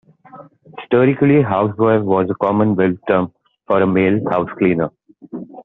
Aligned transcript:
Historically, 0.79 1.43
houseboy 1.43 2.03
was 2.03 2.27
a 2.31 2.33
Commonwealth 2.43 2.97
term 3.07 3.31
for 3.67 3.83
a 3.83 3.85
male 3.85 4.19
housecleaner. 4.31 4.89